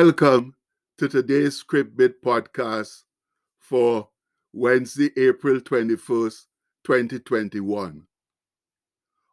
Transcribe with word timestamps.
Welcome 0.00 0.54
to 0.98 1.08
today's 1.08 1.56
Script 1.56 1.96
Bit 1.96 2.22
podcast 2.22 3.02
for 3.58 4.08
Wednesday, 4.52 5.10
April 5.16 5.58
21st, 5.58 6.44
2021. 6.84 8.06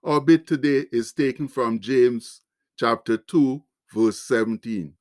Our 0.04 0.22
bit 0.22 0.48
today 0.48 0.86
is 0.92 1.14
taken 1.14 1.48
from 1.48 1.80
James 1.80 2.42
chapter 2.80 3.16
2, 3.16 3.62
verse 3.94 4.20
17, 4.22 4.96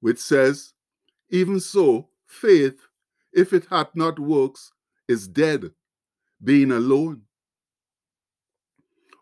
which 0.00 0.18
says, 0.18 0.74
Even 1.30 1.58
so, 1.58 2.10
faith, 2.26 2.86
if 3.32 3.54
it 3.54 3.66
hath 3.70 3.96
not 3.96 4.18
works, 4.18 4.72
is 5.08 5.26
dead, 5.26 5.70
being 6.44 6.70
alone. 6.70 7.22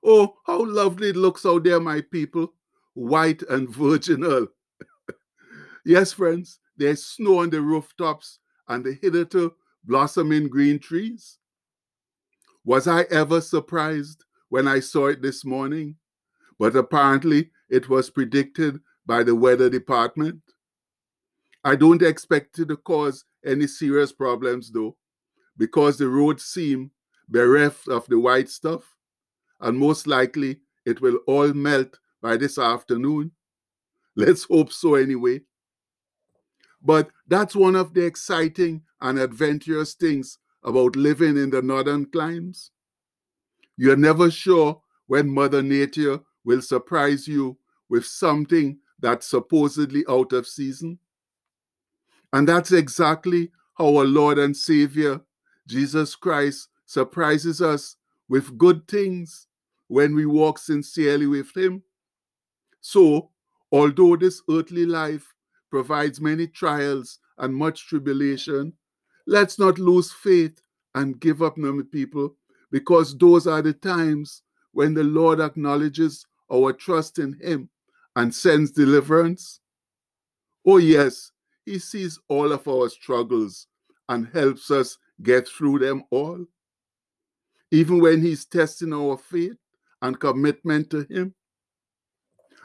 Oh, 0.05 0.35
how 0.45 0.65
lovely 0.67 1.11
it 1.11 1.17
looks 1.17 1.47
out 1.47 1.63
there, 1.63 1.79
my 1.79 2.01
people, 2.01 2.55
white 2.95 3.43
and 3.43 3.71
virginal. 3.71 4.49
Yes, 5.85 6.13
friends, 6.13 6.59
there's 6.77 7.05
snow 7.05 7.41
on 7.41 7.51
the 7.51 7.61
rooftops 7.61 8.39
and 8.69 8.85
the 8.85 8.99
hitherto 9.01 9.55
blossoming 9.85 10.49
green 10.49 10.79
trees. 10.79 11.39
Was 12.65 12.87
I 12.87 13.03
ever 13.03 13.41
surprised 13.41 14.25
when 14.49 14.69
I 14.69 14.81
saw 14.81 15.09
it 15.09 15.23
this 15.23 15.45
morning? 15.45 15.97
But 16.59 16.77
apparently, 16.77 17.51
it 17.69 17.89
was 17.89 18.11
predicted 18.11 18.81
by 19.05 19.25
the 19.25 19.35
weather 19.35 19.69
department. 19.69 20.41
I 21.65 21.77
don't 21.77 22.03
expect 22.03 22.59
it 22.59 22.69
to 22.69 22.77
cause 22.77 23.25
any 23.45 23.67
serious 23.67 24.13
problems, 24.13 24.71
though, 24.71 24.97
because 25.57 25.99
the 25.99 26.09
roads 26.09 26.45
seem 26.45 26.91
bereft 27.29 27.89
of 27.89 28.07
the 28.07 28.19
white 28.19 28.49
stuff, 28.49 28.97
and 29.61 29.79
most 29.79 30.07
likely 30.07 30.61
it 30.85 31.01
will 31.01 31.19
all 31.27 31.53
melt 31.53 31.99
by 32.21 32.37
this 32.37 32.59
afternoon. 32.59 33.33
Let's 34.17 34.45
hope 34.45 34.73
so, 34.73 34.95
anyway. 34.95 35.41
But 36.85 37.11
that's 37.29 37.55
one 37.55 37.77
of 37.77 37.95
the 37.95 38.05
exciting 38.05 38.83
and 39.01 39.19
adventurous 39.19 39.95
things 39.95 40.39
about 40.65 40.97
living 40.97 41.37
in 41.37 41.51
the 41.51 41.63
northern 41.63 42.07
climes. 42.07 42.71
You're 43.77 43.97
never 43.97 44.31
sure 44.31 44.81
when 45.07 45.29
Mother 45.29 45.63
Nature 45.63 46.21
will 46.45 46.63
surprise 46.63 47.27
you 47.29 47.57
with 47.89 48.05
something 48.05 48.79
that's 49.01 49.27
supposedly 49.27 50.05
out 50.09 50.33
of 50.33 50.47
season. 50.47 50.99
And 52.33 52.49
that's 52.49 52.73
exactly 52.73 53.51
how 53.75 53.97
our 53.97 54.05
Lord 54.05 54.39
and 54.39 54.57
Savior, 54.57 55.21
Jesus 55.67 56.15
Christ, 56.15 56.69
surprises 56.87 57.61
us 57.61 57.97
with 58.29 58.57
good 58.59 58.87
things 58.89 59.47
when 59.89 60.15
we 60.15 60.27
walk 60.27 60.59
sincerely 60.59 61.27
with 61.27 61.55
Him. 61.57 61.83
So, 62.81 63.31
although 63.71 64.17
this 64.17 64.43
earthly 64.51 64.87
life 64.87 65.35
provides 65.73 66.21
many 66.21 66.47
trials 66.47 67.19
and 67.39 67.57
much 67.57 67.89
tribulation, 67.89 68.75
let's 69.27 69.59
not 69.59 69.79
lose 69.79 70.13
faith 70.13 70.61
and 70.95 71.19
give 71.19 71.41
up, 71.43 71.57
number 71.57 71.83
people, 71.83 72.37
because 72.71 73.17
those 73.17 73.47
are 73.47 73.63
the 73.63 73.73
times 73.73 74.43
when 74.73 74.93
the 74.93 75.03
Lord 75.03 75.41
acknowledges 75.41 76.27
our 76.53 76.75
trust 76.75 77.19
in 77.19 77.39
Him 77.41 77.71
and 78.17 78.35
sends 78.35 78.71
deliverance. 78.71 79.61
Oh, 80.67 80.77
yes, 80.77 81.33
He 81.65 81.79
sees 81.79 82.21
all 82.29 82.53
of 82.53 82.69
our 82.69 82.91
struggles 82.91 83.67
and 84.11 84.29
helps 84.35 84.71
us 84.71 84.99
get 85.23 85.49
through 85.49 85.79
them 85.79 86.05
all. 86.11 86.45
Even 87.71 87.99
when 87.99 88.21
He's 88.21 88.45
testing 88.45 88.93
our 88.93 89.17
faith 89.17 89.57
and 90.03 90.21
commitment 90.21 90.91
to 90.91 91.07
Him. 91.09 91.35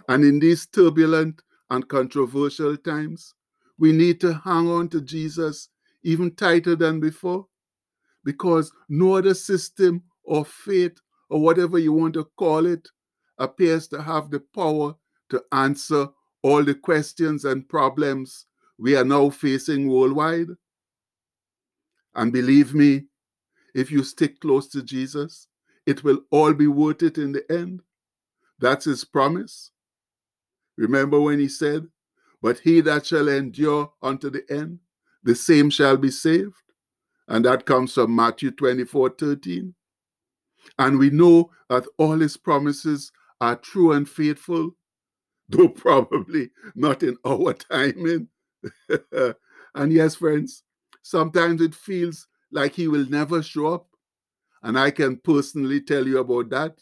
And 0.09 0.25
in 0.25 0.39
these 0.39 0.67
turbulent 0.67 1.41
and 1.69 1.87
controversial 1.87 2.77
times, 2.77 3.33
we 3.77 3.91
need 3.91 4.19
to 4.21 4.33
hang 4.33 4.67
on 4.67 4.89
to 4.89 5.01
Jesus 5.01 5.69
even 6.03 6.33
tighter 6.35 6.75
than 6.75 6.99
before 6.99 7.45
because 8.23 8.71
no 8.89 9.15
other 9.15 9.33
system 9.33 10.03
or 10.23 10.45
faith 10.45 10.99
or 11.29 11.41
whatever 11.41 11.77
you 11.77 11.93
want 11.93 12.13
to 12.13 12.25
call 12.37 12.65
it 12.65 12.87
appears 13.37 13.87
to 13.87 14.01
have 14.01 14.29
the 14.31 14.39
power 14.53 14.95
to 15.29 15.43
answer 15.51 16.07
all 16.41 16.63
the 16.63 16.73
questions 16.73 17.45
and 17.45 17.67
problems 17.67 18.45
we 18.77 18.95
are 18.95 19.03
now 19.03 19.29
facing 19.29 19.89
worldwide. 19.89 20.47
And 22.15 22.31
believe 22.31 22.73
me, 22.73 23.05
if 23.73 23.91
you 23.91 24.03
stick 24.03 24.39
close 24.39 24.67
to 24.69 24.83
Jesus, 24.83 25.47
it 25.85 26.03
will 26.03 26.21
all 26.31 26.53
be 26.53 26.67
worth 26.67 27.03
it 27.03 27.17
in 27.17 27.31
the 27.31 27.49
end. 27.51 27.81
That's 28.59 28.85
his 28.85 29.03
promise. 29.05 29.71
Remember 30.77 31.19
when 31.19 31.39
he 31.39 31.47
said, 31.47 31.87
But 32.41 32.59
he 32.59 32.81
that 32.81 33.05
shall 33.05 33.27
endure 33.27 33.91
unto 34.01 34.29
the 34.29 34.43
end, 34.49 34.79
the 35.23 35.35
same 35.35 35.69
shall 35.69 35.97
be 35.97 36.11
saved. 36.11 36.53
And 37.27 37.43
that 37.45 37.65
comes 37.65 37.93
from 37.93 38.15
Matthew 38.15 38.51
24 38.51 39.09
13. 39.09 39.73
And 40.79 40.99
we 40.99 41.09
know 41.09 41.51
that 41.69 41.85
all 41.97 42.19
his 42.19 42.37
promises 42.37 43.11
are 43.41 43.55
true 43.55 43.91
and 43.91 44.07
faithful, 44.07 44.75
though 45.49 45.69
probably 45.69 46.51
not 46.75 47.03
in 47.03 47.17
our 47.25 47.53
timing. 47.53 48.29
and 49.75 49.93
yes, 49.93 50.15
friends, 50.15 50.63
sometimes 51.01 51.61
it 51.61 51.75
feels 51.75 52.27
like 52.51 52.73
he 52.73 52.87
will 52.87 53.05
never 53.09 53.41
show 53.41 53.67
up. 53.67 53.87
And 54.63 54.77
I 54.77 54.91
can 54.91 55.17
personally 55.17 55.81
tell 55.81 56.07
you 56.07 56.19
about 56.19 56.49
that. 56.49 56.79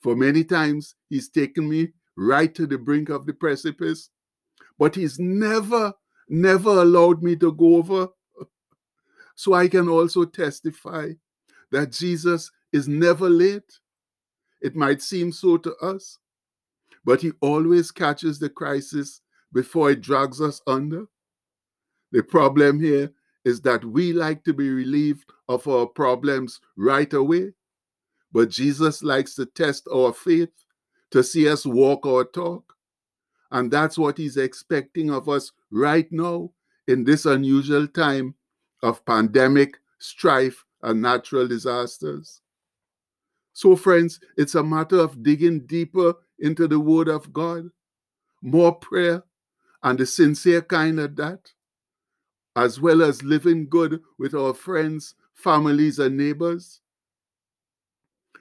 For 0.00 0.16
many 0.16 0.44
times, 0.44 0.94
he's 1.08 1.28
taken 1.28 1.68
me 1.68 1.92
right 2.16 2.54
to 2.54 2.66
the 2.66 2.78
brink 2.78 3.08
of 3.08 3.26
the 3.26 3.32
precipice, 3.32 4.10
but 4.78 4.94
he's 4.94 5.18
never, 5.18 5.92
never 6.28 6.70
allowed 6.70 7.22
me 7.22 7.36
to 7.36 7.52
go 7.52 7.76
over. 7.76 8.08
So 9.36 9.52
I 9.52 9.66
can 9.66 9.88
also 9.88 10.24
testify 10.24 11.10
that 11.72 11.90
Jesus 11.90 12.52
is 12.72 12.86
never 12.86 13.28
late. 13.28 13.80
It 14.62 14.76
might 14.76 15.02
seem 15.02 15.32
so 15.32 15.56
to 15.56 15.74
us, 15.78 16.20
but 17.04 17.20
he 17.20 17.32
always 17.40 17.90
catches 17.90 18.38
the 18.38 18.48
crisis 18.48 19.22
before 19.52 19.90
it 19.90 20.02
drags 20.02 20.40
us 20.40 20.60
under. 20.68 21.06
The 22.12 22.22
problem 22.22 22.78
here 22.78 23.12
is 23.44 23.60
that 23.62 23.84
we 23.84 24.12
like 24.12 24.44
to 24.44 24.54
be 24.54 24.70
relieved 24.70 25.32
of 25.48 25.66
our 25.66 25.86
problems 25.86 26.60
right 26.76 27.12
away, 27.12 27.52
but 28.32 28.50
Jesus 28.50 29.02
likes 29.02 29.34
to 29.34 29.46
test 29.46 29.88
our 29.92 30.12
faith 30.12 30.63
to 31.14 31.22
see 31.22 31.48
us 31.48 31.64
walk 31.64 32.06
or 32.06 32.24
talk. 32.24 32.74
And 33.52 33.70
that's 33.70 33.96
what 33.96 34.18
he's 34.18 34.36
expecting 34.36 35.12
of 35.12 35.28
us 35.28 35.52
right 35.70 36.10
now 36.10 36.50
in 36.88 37.04
this 37.04 37.24
unusual 37.24 37.86
time 37.86 38.34
of 38.82 39.06
pandemic, 39.06 39.78
strife, 40.00 40.64
and 40.82 41.00
natural 41.00 41.46
disasters. 41.46 42.40
So, 43.52 43.76
friends, 43.76 44.18
it's 44.36 44.56
a 44.56 44.64
matter 44.64 44.98
of 44.98 45.22
digging 45.22 45.66
deeper 45.66 46.14
into 46.40 46.66
the 46.66 46.80
Word 46.80 47.06
of 47.06 47.32
God, 47.32 47.68
more 48.42 48.74
prayer, 48.74 49.22
and 49.84 49.96
the 49.96 50.06
sincere 50.06 50.62
kind 50.62 50.98
of 50.98 51.14
that, 51.14 51.52
as 52.56 52.80
well 52.80 53.02
as 53.02 53.22
living 53.22 53.68
good 53.68 54.00
with 54.18 54.34
our 54.34 54.52
friends, 54.52 55.14
families, 55.32 56.00
and 56.00 56.16
neighbors. 56.16 56.80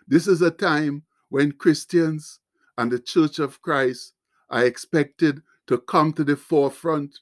This 0.07 0.25
is 0.27 0.41
a 0.41 0.49
time 0.49 1.03
when 1.29 1.51
Christians 1.51 2.39
and 2.77 2.91
the 2.91 2.99
Church 2.99 3.39
of 3.39 3.61
Christ 3.61 4.13
are 4.49 4.65
expected 4.65 5.41
to 5.67 5.77
come 5.77 6.13
to 6.13 6.23
the 6.23 6.35
forefront 6.35 7.19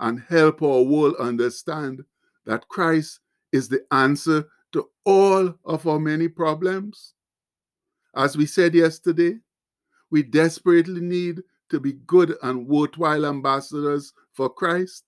and 0.00 0.20
help 0.28 0.62
our 0.62 0.82
world 0.82 1.14
understand 1.18 2.04
that 2.46 2.68
Christ 2.68 3.20
is 3.52 3.68
the 3.68 3.84
answer 3.92 4.46
to 4.72 4.88
all 5.04 5.54
of 5.64 5.86
our 5.86 6.00
many 6.00 6.28
problems. 6.28 7.14
As 8.16 8.36
we 8.36 8.46
said 8.46 8.74
yesterday, 8.74 9.38
we 10.10 10.22
desperately 10.22 11.00
need 11.00 11.42
to 11.70 11.80
be 11.80 11.94
good 12.06 12.36
and 12.42 12.66
worthwhile 12.66 13.26
ambassadors 13.26 14.12
for 14.32 14.48
Christ. 14.48 15.04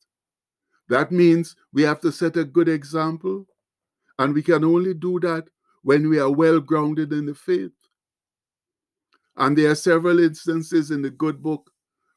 That 0.89 1.13
means 1.13 1.57
we 1.73 1.83
have 1.83 2.01
to 2.01 2.13
set 2.13 2.37
a 2.37 2.45
good 2.45 2.69
example, 2.69 3.47
and 4.19 4.33
we 4.33 4.43
can 4.43 4.65
only 4.65 4.95
do 4.95 5.21
that 5.21 5.49
when 5.83 6.09
we 6.09 6.19
are 6.19 6.31
well 6.31 6.61
grounded 6.61 7.13
in 7.13 7.27
the 7.27 7.35
faith. 7.35 7.76
And 9.37 9.57
there 9.57 9.71
are 9.71 9.77
several 9.77 10.19
instances 10.19 10.91
in 10.91 11.03
the 11.03 11.11
good 11.11 11.43
book 11.43 11.71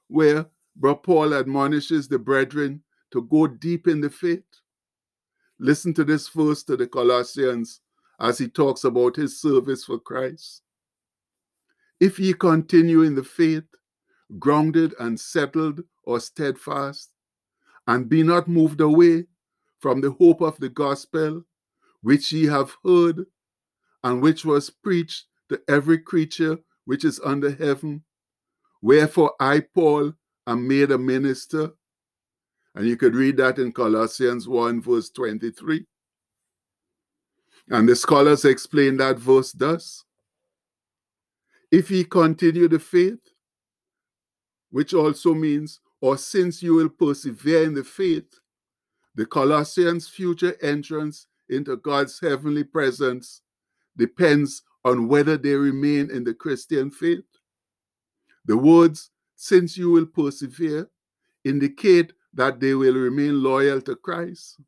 where 0.07 0.45
Brother 0.75 1.00
Paul 1.04 1.33
admonishes 1.33 2.07
the 2.07 2.19
brethren 2.19 2.81
to 3.12 3.24
go 3.24 3.48
deep 3.48 3.88
in 3.88 4.01
the 4.01 4.10
faith. 4.10 4.44
Listen 5.60 5.94
to 5.95 6.06
this 6.06 6.30
verse 6.30 6.63
to 6.63 6.77
the 6.77 6.88
Colossians 6.88 7.81
as 8.19 8.38
he 8.38 8.48
talks 8.48 8.83
about 8.86 9.16
his 9.16 9.42
service 9.42 9.83
for 9.83 10.00
Christ. 10.00 10.62
If 12.00 12.18
ye 12.18 12.33
continue 12.33 13.01
in 13.01 13.16
the 13.16 13.24
faith, 13.24 13.65
grounded 14.38 14.94
and 15.00 15.19
settled 15.19 15.83
or 16.04 16.19
steadfast, 16.19 17.10
and 17.88 18.07
be 18.07 18.24
not 18.24 18.48
moved 18.48 18.80
away 18.80 19.25
from 19.80 20.00
the 20.00 20.12
hope 20.12 20.42
of 20.42 20.57
the 20.60 20.69
gospel 20.69 21.44
which 22.01 22.31
ye 22.31 22.45
have 22.45 22.77
heard, 22.86 23.25
and 24.04 24.22
which 24.22 24.45
was 24.45 24.69
preached 24.69 25.25
to 25.50 25.62
every 25.68 25.98
creature 25.98 26.57
which 26.89 27.06
is 27.06 27.21
under 27.24 27.51
heaven. 27.51 28.03
Wherefore 28.81 29.33
I, 29.39 29.59
Paul, 29.59 30.12
am 30.47 30.68
made 30.68 30.89
a 30.89 30.97
minister. 30.97 31.69
And 32.74 32.88
you 32.88 32.97
could 32.97 33.13
read 33.13 33.38
that 33.38 33.59
in 33.59 33.71
Colossians 33.71 34.47
1, 34.47 34.81
verse 34.81 35.12
23. 35.12 35.86
And 37.69 37.88
the 37.88 37.95
scholars 37.95 38.44
explain 38.44 38.97
that 38.97 39.19
verse 39.19 39.51
thus 39.51 40.03
If 41.69 41.91
ye 41.91 42.06
continue 42.06 42.68
the 42.68 42.80
faith, 42.80 43.21
which 44.71 44.95
also 44.95 45.36
means, 45.36 45.81
or 46.01 46.18
since 46.18 46.63
you 46.63 46.74
will 46.74 46.89
persevere 46.89 47.65
in 47.65 47.75
the 47.75 47.83
faith, 47.83 48.39
the 49.13 49.27
Colossians' 49.27 50.07
future 50.07 50.57
entrance 50.59 51.27
into 51.50 51.77
God's 51.77 52.19
heavenly 52.19 52.63
presence 52.63 53.41
depends 53.95 54.63
on 54.85 55.07
whether 55.07 55.37
they 55.37 55.53
remain 55.53 56.09
in 56.11 56.23
the 56.23 56.33
Christian 56.33 56.91
faith. 56.91 57.25
The 58.45 58.57
words, 58.57 59.11
since 59.35 59.77
you 59.77 59.91
will 59.91 60.05
persevere, 60.05 60.89
indicate 61.43 62.13
that 62.33 62.59
they 62.59 62.73
will 62.73 62.95
remain 62.95 63.41
loyal 63.43 63.81
to 63.81 63.95
Christ. 63.95 64.59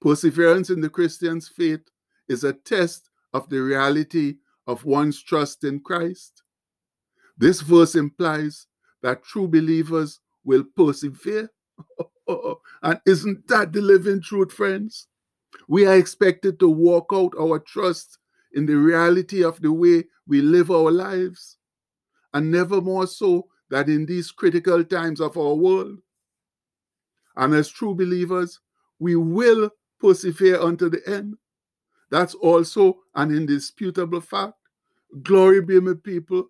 Perseverance 0.00 0.70
in 0.70 0.80
the 0.80 0.90
Christian's 0.90 1.48
faith 1.48 1.80
is 2.28 2.44
a 2.44 2.52
test 2.52 3.10
of 3.32 3.48
the 3.48 3.60
reality 3.60 4.36
of 4.66 4.84
one's 4.84 5.22
trust 5.22 5.64
in 5.64 5.80
Christ. 5.80 6.42
This 7.36 7.60
verse 7.60 7.94
implies 7.94 8.66
that 9.02 9.24
true 9.24 9.48
believers 9.48 10.20
will 10.44 10.64
persevere. 10.76 11.50
and 12.82 13.00
isn't 13.06 13.46
that 13.48 13.72
the 13.72 13.80
living 13.80 14.22
truth, 14.22 14.52
friends? 14.52 15.08
We 15.68 15.86
are 15.86 15.96
expected 15.96 16.58
to 16.60 16.68
walk 16.68 17.10
out 17.12 17.32
our 17.38 17.58
trust 17.58 18.18
in 18.54 18.66
the 18.66 18.74
reality 18.74 19.44
of 19.44 19.60
the 19.60 19.72
way 19.72 20.04
we 20.26 20.40
live 20.40 20.70
our 20.70 20.90
lives, 20.90 21.58
and 22.32 22.50
never 22.50 22.80
more 22.80 23.06
so 23.06 23.48
that 23.70 23.88
in 23.88 24.06
these 24.06 24.30
critical 24.30 24.82
times 24.84 25.20
of 25.20 25.36
our 25.36 25.54
world. 25.54 25.98
And 27.36 27.54
as 27.54 27.68
true 27.68 27.94
believers, 27.94 28.60
we 28.98 29.16
will 29.16 29.70
persevere 30.00 30.60
unto 30.60 30.88
the 30.88 31.02
end. 31.06 31.36
That's 32.10 32.34
also 32.34 33.00
an 33.14 33.30
indisputable 33.30 34.20
fact. 34.20 34.54
Glory 35.22 35.60
be 35.60 35.80
my 35.80 35.94
people. 35.94 36.48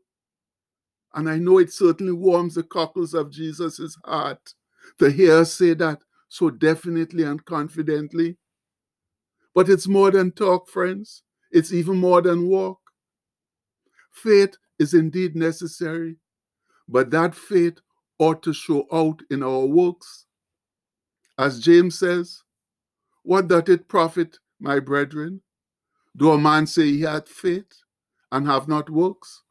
And 1.14 1.28
I 1.30 1.38
know 1.38 1.58
it 1.58 1.72
certainly 1.72 2.12
warms 2.12 2.56
the 2.56 2.64
cockles 2.64 3.14
of 3.14 3.30
Jesus' 3.30 3.96
heart 4.04 4.54
to 4.98 5.10
hear 5.10 5.38
us 5.38 5.54
say 5.54 5.74
that 5.74 6.00
so 6.28 6.50
definitely 6.50 7.22
and 7.22 7.44
confidently. 7.44 8.36
But 9.54 9.68
it's 9.68 9.86
more 9.86 10.10
than 10.10 10.32
talk, 10.32 10.68
friends. 10.68 11.22
It's 11.54 11.72
even 11.72 11.98
more 11.98 12.20
than 12.20 12.48
walk. 12.48 12.80
Faith 14.10 14.56
is 14.80 14.92
indeed 14.92 15.36
necessary, 15.36 16.16
but 16.88 17.10
that 17.10 17.32
faith 17.32 17.78
ought 18.18 18.42
to 18.42 18.52
show 18.52 18.86
out 18.92 19.22
in 19.30 19.44
our 19.44 19.64
works. 19.64 20.26
As 21.38 21.60
James 21.60 21.96
says, 21.96 22.42
what 23.22 23.46
doth 23.46 23.68
it 23.68 23.86
profit, 23.86 24.40
my 24.58 24.80
brethren, 24.80 25.42
do 26.16 26.32
a 26.32 26.38
man 26.38 26.66
say 26.66 26.86
he 26.86 27.02
hath 27.02 27.28
faith 27.28 27.82
and 28.32 28.46
have 28.46 28.66
not 28.66 28.90
works? 28.90 29.44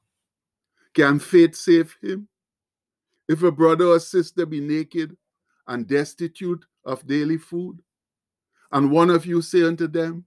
Can 0.94 1.20
faith 1.20 1.56
save 1.56 1.96
him? 2.02 2.28
If 3.30 3.44
a 3.44 3.52
brother 3.52 3.86
or 3.86 4.00
sister 4.00 4.46
be 4.46 4.60
naked 4.60 5.16
and 5.70 5.88
destitute 5.88 6.66
of 6.84 7.08
daily 7.08 7.38
food, 7.38 7.80
and 8.74 8.92
one 8.92 9.10
of 9.10 9.26
you 9.26 9.42
say 9.42 9.64
unto 9.64 9.88
them, 9.88 10.26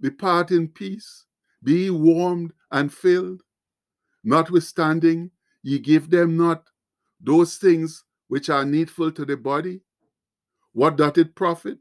Depart 0.00 0.50
in 0.50 0.68
peace, 0.68 1.26
be 1.62 1.90
warmed 1.90 2.52
and 2.70 2.92
filled, 2.92 3.42
notwithstanding 4.24 5.30
ye 5.62 5.78
give 5.78 6.10
them 6.10 6.36
not 6.36 6.68
those 7.20 7.56
things 7.56 8.04
which 8.28 8.48
are 8.48 8.64
needful 8.64 9.10
to 9.12 9.24
the 9.24 9.36
body, 9.36 9.80
what 10.72 10.96
doth 10.96 11.18
it 11.18 11.34
profit? 11.34 11.78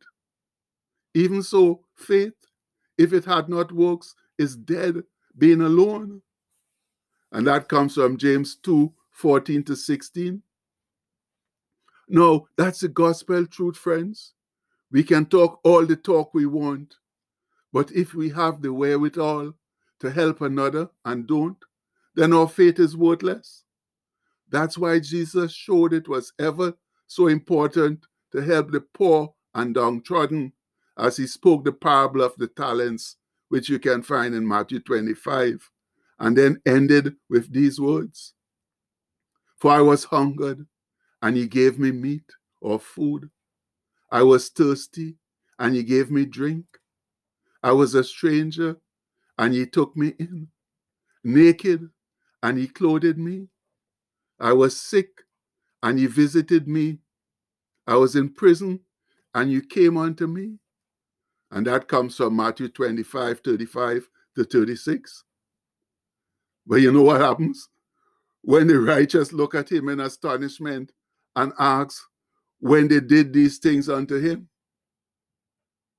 Even 1.14 1.44
so, 1.44 1.86
faith, 1.96 2.34
if 2.98 3.14
it 3.14 3.26
had 3.26 3.50
not 3.50 3.72
works, 3.72 4.16
is 4.38 4.56
dead, 4.56 5.04
being 5.38 5.62
alone. 5.62 6.22
And 7.32 7.46
that 7.48 7.68
comes 7.70 7.96
from 7.96 8.18
James 8.18 8.56
2 8.56 8.92
14 9.12 9.64
to 9.64 9.76
16. 9.76 10.42
No, 12.08 12.48
that's 12.58 12.80
the 12.80 12.88
gospel 12.88 13.46
truth, 13.46 13.78
friends. 13.78 14.34
We 14.92 15.04
can 15.04 15.26
talk 15.26 15.60
all 15.64 15.86
the 15.86 15.96
talk 15.96 16.34
we 16.34 16.46
want, 16.48 16.96
but 17.72 17.92
if 17.92 18.14
we 18.14 18.30
have 18.30 18.62
the 18.62 18.74
wherewithal 18.74 19.54
to 20.00 20.12
help 20.12 20.42
another 20.42 20.90
and 21.06 21.28
don't, 21.28 21.58
then 22.16 22.34
our 22.34 22.48
faith 22.48 22.80
is 22.80 22.98
worthless. 22.98 23.64
That's 24.50 24.78
why 24.78 25.00
Jesus 25.00 25.54
showed 25.54 25.94
it 25.94 26.08
was 26.08 26.34
ever 26.40 26.74
so 27.08 27.28
important 27.28 28.06
to 28.32 28.42
help 28.42 28.72
the 28.72 28.82
poor 28.82 29.34
and 29.54 29.74
downtrodden 29.74 30.54
as 30.98 31.18
he 31.18 31.28
spoke 31.28 31.64
the 31.64 31.72
parable 31.72 32.22
of 32.22 32.34
the 32.38 32.48
talents, 32.48 33.16
which 33.50 33.70
you 33.70 33.80
can 33.80 34.04
find 34.04 34.36
in 34.36 34.48
Matthew 34.48 34.80
25, 34.80 35.70
and 36.20 36.38
then 36.38 36.62
ended 36.66 37.16
with 37.30 37.52
these 37.52 37.80
words 37.80 38.34
For 39.58 39.72
I 39.72 39.82
was 39.82 40.06
hungered, 40.06 40.66
and 41.22 41.36
he 41.36 41.48
gave 41.48 41.80
me 41.80 41.92
meat 41.92 42.30
or 42.62 42.80
food. 42.80 43.30
I 44.12 44.24
was 44.24 44.50
thirsty, 44.50 45.16
and 45.58 45.76
he 45.76 45.84
gave 45.84 46.12
me 46.12 46.26
drink. 46.26 46.66
I 47.62 47.72
was 47.72 47.96
a 47.96 48.04
stranger, 48.04 48.78
and 49.38 49.54
he 49.54 49.66
took 49.66 49.96
me 49.96 50.14
in. 50.20 50.48
Naked, 51.24 51.90
and 52.42 52.58
he 52.58 52.68
clothed 52.68 53.18
me. 53.18 53.48
I 54.40 54.54
was 54.54 54.80
sick, 54.80 55.10
and 55.84 56.00
he 56.00 56.08
visited 56.08 56.68
me. 56.68 57.00
I 57.88 57.96
was 57.96 58.16
in 58.16 58.34
prison, 58.34 58.80
and 59.34 59.52
you 59.52 59.62
came 59.62 59.98
unto 59.98 60.28
me. 60.28 60.60
And 61.52 61.66
that 61.68 61.88
comes 61.88 62.16
from 62.16 62.36
Matthew 62.36 62.70
25, 62.70 63.42
35 63.44 64.08
to 64.36 64.44
36. 64.44 65.24
But 66.66 66.78
you 66.78 66.92
know 66.92 67.02
what 67.02 67.22
happens? 67.22 67.68
When 68.42 68.68
the 68.68 68.80
righteous 68.80 69.34
look 69.34 69.56
at 69.56 69.72
him 69.72 69.90
in 69.90 70.00
astonishment 70.00 70.92
and 71.36 71.52
ask 71.60 72.02
when 72.60 72.88
they 72.88 73.00
did 73.00 73.34
these 73.34 73.58
things 73.58 73.90
unto 73.90 74.20
him. 74.20 74.48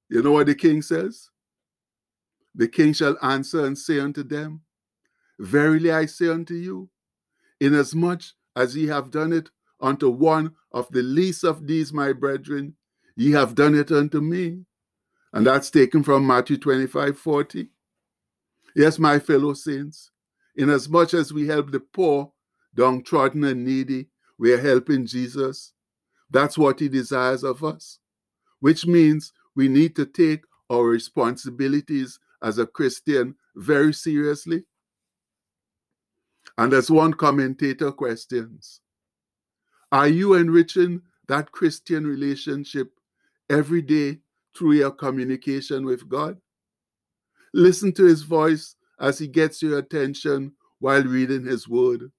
You 0.08 0.22
know 0.22 0.32
what 0.32 0.46
the 0.46 0.54
king 0.54 0.82
says? 0.82 1.28
The 2.54 2.68
king 2.68 2.92
shall 2.92 3.16
answer 3.22 3.64
and 3.64 3.78
say 3.78 4.00
unto 4.00 4.22
them, 4.22 4.62
Verily 5.38 5.90
I 5.90 6.06
say 6.06 6.28
unto 6.28 6.54
you, 6.54 6.90
inasmuch 7.60 8.22
as 8.56 8.76
ye 8.76 8.86
have 8.88 9.10
done 9.10 9.32
it 9.32 9.50
unto 9.80 10.10
one 10.10 10.54
of 10.72 10.88
the 10.90 11.02
least 11.02 11.44
of 11.44 11.66
these 11.66 11.92
my 11.92 12.12
brethren, 12.12 12.74
ye 13.16 13.32
have 13.32 13.54
done 13.54 13.74
it 13.74 13.90
unto 13.90 14.20
me. 14.20 14.64
And 15.32 15.46
that's 15.46 15.70
taken 15.70 16.02
from 16.02 16.26
Matthew 16.26 16.58
25 16.58 17.18
40. 17.18 17.70
Yes, 18.74 18.98
my 18.98 19.18
fellow 19.18 19.54
saints, 19.54 20.10
inasmuch 20.56 21.14
as 21.14 21.32
we 21.32 21.46
help 21.46 21.70
the 21.70 21.80
poor, 21.80 22.32
downtrodden, 22.74 23.44
and 23.44 23.64
needy, 23.64 24.08
we 24.38 24.52
are 24.52 24.60
helping 24.60 25.06
Jesus. 25.06 25.72
That's 26.30 26.56
what 26.56 26.80
he 26.80 26.88
desires 26.88 27.42
of 27.42 27.64
us, 27.64 27.98
which 28.60 28.86
means 28.86 29.32
we 29.56 29.68
need 29.68 29.96
to 29.96 30.06
take 30.06 30.44
our 30.70 30.84
responsibilities 30.84 32.18
as 32.42 32.58
a 32.58 32.66
Christian 32.66 33.34
very 33.56 33.92
seriously. 33.92 34.64
And 36.58 36.72
as 36.72 36.90
one 36.90 37.14
commentator 37.14 37.92
questions, 37.92 38.80
are 39.92 40.08
you 40.08 40.34
enriching 40.34 41.02
that 41.28 41.52
Christian 41.52 42.06
relationship 42.06 42.90
every 43.48 43.82
day 43.82 44.18
through 44.56 44.72
your 44.72 44.90
communication 44.90 45.84
with 45.84 46.08
God. 46.08 46.38
Listen 47.52 47.92
to 47.94 48.04
his 48.04 48.22
voice 48.22 48.76
as 48.98 49.18
he 49.18 49.26
gets 49.26 49.62
your 49.62 49.78
attention 49.78 50.52
while 50.78 51.02
reading 51.02 51.44
his 51.44 51.68
word. 51.68 52.10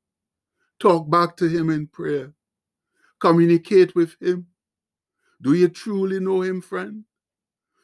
Talk 0.80 1.10
back 1.10 1.38
to 1.38 1.48
him 1.48 1.70
in 1.70 1.88
prayer. 1.88 2.34
Communicate 3.20 3.96
with 3.96 4.16
him. 4.20 4.48
Do 5.42 5.54
you 5.54 5.70
truly 5.70 6.20
know 6.20 6.42
him, 6.42 6.62
friend? 6.62 7.04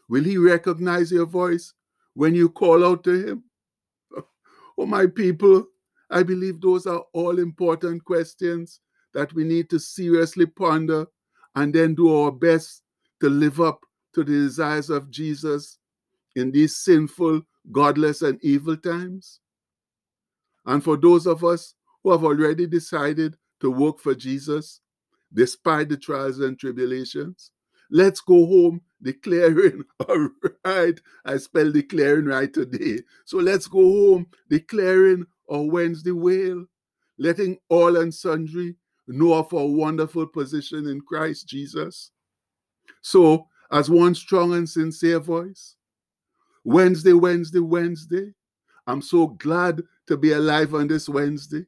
Will 0.09 0.23
he 0.23 0.37
recognize 0.37 1.11
your 1.11 1.25
voice 1.25 1.73
when 2.17 2.33
you 2.33 2.49
call 2.49 2.83
out 2.83 3.03
to 3.03 3.27
him? 3.27 3.43
Oh, 4.79 4.85
my 4.85 5.07
people, 5.07 5.65
I 6.11 6.21
believe 6.21 6.61
those 6.61 6.85
are 6.85 7.03
all 7.13 7.39
important 7.39 8.05
questions 8.05 8.79
that 9.15 9.33
we 9.33 9.43
need 9.43 9.71
to 9.71 9.79
seriously 9.79 10.45
ponder 10.45 11.07
and 11.55 11.73
then 11.73 11.95
do 11.95 12.15
our 12.15 12.31
best 12.31 12.83
to 13.21 13.27
live 13.27 13.59
up 13.59 13.79
to 14.13 14.23
the 14.23 14.33
desires 14.33 14.91
of 14.91 15.09
Jesus 15.09 15.79
in 16.35 16.51
these 16.51 16.75
sinful, 16.75 17.41
godless, 17.71 18.21
and 18.21 18.39
evil 18.43 18.77
times. 18.77 19.39
And 20.67 20.83
for 20.83 20.95
those 20.95 21.25
of 21.25 21.43
us 21.43 21.73
who 22.03 22.11
have 22.11 22.23
already 22.23 22.67
decided 22.67 23.35
to 23.61 23.71
work 23.71 23.99
for 23.99 24.13
Jesus, 24.13 24.81
despite 25.33 25.89
the 25.89 25.97
trials 25.97 26.39
and 26.39 26.59
tribulations, 26.59 27.49
let's 27.89 28.21
go 28.21 28.45
home 28.45 28.81
declaring, 29.01 29.83
all 30.07 30.29
right, 30.65 30.99
I 31.25 31.37
spell 31.37 31.71
declaring 31.71 32.25
right 32.25 32.51
today. 32.51 32.99
So 33.25 33.37
let's 33.37 33.67
go 33.67 33.81
home 33.81 34.27
declaring 34.49 35.25
our 35.51 35.63
Wednesday 35.63 36.11
wail, 36.11 36.65
letting 37.17 37.57
all 37.69 37.97
and 37.97 38.13
sundry 38.13 38.75
know 39.07 39.33
of 39.33 39.53
our 39.53 39.67
wonderful 39.67 40.27
position 40.27 40.87
in 40.87 41.01
Christ 41.01 41.47
Jesus. 41.47 42.11
So, 43.01 43.47
as 43.71 43.89
one 43.89 44.15
strong 44.15 44.53
and 44.53 44.67
sincere 44.67 45.19
voice, 45.19 45.75
Wednesday, 46.63 47.13
Wednesday, 47.13 47.59
Wednesday, 47.59 48.33
I'm 48.85 49.01
so 49.01 49.27
glad 49.27 49.81
to 50.07 50.17
be 50.17 50.31
alive 50.31 50.73
on 50.73 50.87
this 50.87 51.07
Wednesday. 51.07 51.65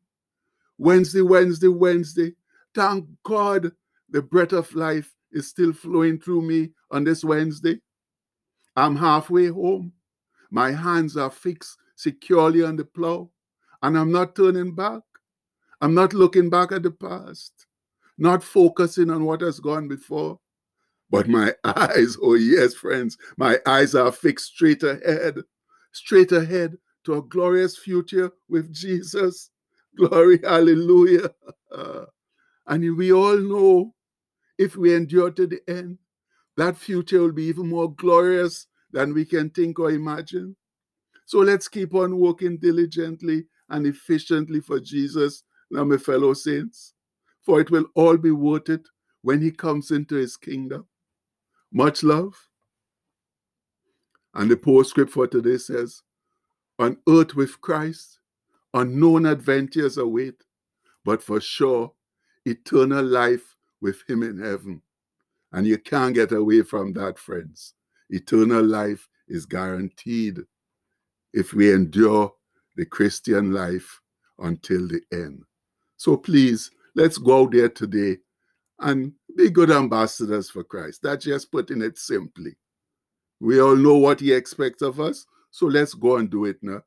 Wednesday, 0.78 1.22
Wednesday, 1.22 1.68
Wednesday. 1.68 2.34
Thank 2.74 3.06
God 3.24 3.72
the 4.10 4.22
breath 4.22 4.54
of 4.54 4.74
life 4.74 5.14
is 5.32 5.48
still 5.48 5.74
flowing 5.74 6.20
through 6.20 6.42
me 6.42 6.72
on 6.92 7.04
this 7.04 7.24
Wednesday. 7.24 7.80
I'm 8.76 8.96
halfway 8.96 9.48
home. 9.48 9.94
My 10.52 10.72
hands 10.72 11.18
are 11.18 11.30
fixed 11.30 11.78
securely 11.96 12.64
on 12.64 12.76
the 12.76 12.86
plow, 12.86 13.30
and 13.82 13.98
I'm 13.98 14.12
not 14.12 14.36
turning 14.36 14.74
back. 14.74 15.02
I'm 15.82 15.94
not 15.94 16.14
looking 16.14 16.50
back 16.50 16.72
at 16.72 16.84
the 16.84 16.92
past, 16.92 17.68
not 18.18 18.44
focusing 18.44 19.10
on 19.10 19.26
what 19.26 19.42
has 19.42 19.60
gone 19.60 19.88
before. 19.88 20.40
But 21.10 21.28
my 21.28 21.54
eyes, 21.64 22.18
oh 22.22 22.36
yes, 22.36 22.74
friends, 22.74 23.18
my 23.38 23.60
eyes 23.66 23.96
are 23.96 24.12
fixed 24.12 24.54
straight 24.54 24.84
ahead, 24.84 25.38
straight 25.92 26.32
ahead 26.32 26.78
to 27.06 27.16
a 27.16 27.22
glorious 27.22 27.78
future 27.78 28.32
with 28.48 28.74
Jesus. 28.74 29.50
Glory, 29.98 30.40
hallelujah. 30.44 31.30
and 32.68 32.98
we 32.98 33.12
all 33.12 33.38
know 33.38 33.94
if 34.58 34.76
we 34.76 34.94
endure 34.94 35.32
to 35.32 35.48
the 35.48 35.62
end, 35.68 35.98
that 36.60 36.78
future 36.78 37.22
will 37.22 37.32
be 37.32 37.46
even 37.46 37.68
more 37.68 37.94
glorious 37.94 38.68
than 38.92 39.14
we 39.14 39.26
can 39.26 39.50
think 39.50 39.80
or 39.80 39.92
imagine. 39.92 40.56
So 41.26 41.40
let's 41.40 41.68
keep 41.68 41.94
on 41.94 42.18
working 42.18 42.58
diligently 42.58 43.46
and 43.70 43.86
efficiently 43.86 44.62
for 44.62 44.80
Jesus, 44.80 45.44
now, 45.72 45.84
my 45.84 45.98
fellow 45.98 46.34
saints, 46.34 46.94
for 47.46 47.62
it 47.62 47.70
will 47.70 47.86
all 47.94 48.18
be 48.18 48.32
worth 48.32 48.70
it 48.70 48.88
when 49.22 49.42
he 49.42 49.52
comes 49.52 49.92
into 49.92 50.16
his 50.16 50.36
kingdom. 50.36 50.88
Much 51.72 52.04
love. 52.04 52.36
And 54.34 54.50
the 54.50 54.58
postscript 54.58 55.12
for 55.12 55.28
today 55.28 55.58
says, 55.58 56.02
On 56.80 56.98
earth 57.08 57.36
with 57.36 57.62
Christ, 57.62 58.20
unknown 58.74 59.26
adventures 59.28 59.98
await, 59.98 60.44
but 61.06 61.22
for 61.22 61.40
sure, 61.40 61.94
eternal 62.46 63.06
life 63.06 63.56
with 63.82 63.98
him 64.10 64.24
in 64.24 64.40
heaven. 64.40 64.82
And 65.52 65.66
you 65.66 65.78
can't 65.78 66.16
get 66.16 66.32
away 66.32 66.62
from 66.62 66.94
that, 66.94 67.18
friends. 67.18 67.74
Eternal 68.10 68.64
life 68.64 69.08
is 69.28 69.46
guaranteed 69.46 70.40
if 71.34 71.54
we 71.54 71.74
endure 71.74 72.34
the 72.76 72.86
Christian 72.86 73.52
life 73.52 74.02
until 74.40 74.88
the 74.88 75.02
end. 75.12 75.44
So 75.98 76.18
please, 76.18 76.72
let's 76.96 77.18
go 77.18 77.44
out 77.44 77.52
there 77.52 77.70
today 77.70 78.18
and 78.80 79.14
be 79.36 79.50
good 79.50 79.72
ambassadors 79.72 80.50
for 80.50 80.64
Christ. 80.64 81.02
That's 81.04 81.26
just 81.26 81.52
putting 81.52 81.82
it 81.82 81.98
simply. 81.98 82.56
We 83.40 83.62
all 83.62 83.76
know 83.76 83.96
what 83.96 84.20
he 84.20 84.34
expects 84.34 84.82
of 84.82 85.00
us, 85.00 85.26
so 85.52 85.66
let's 85.66 85.94
go 85.94 86.18
and 86.18 86.30
do 86.30 86.46
it 86.46 86.58
now. 86.62 86.82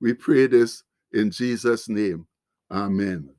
We 0.00 0.14
pray 0.14 0.46
this 0.46 0.82
in 1.12 1.30
Jesus' 1.30 1.88
name. 1.88 2.26
Amen. 2.70 3.37